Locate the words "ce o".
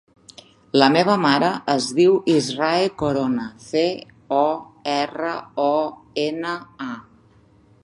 3.67-4.49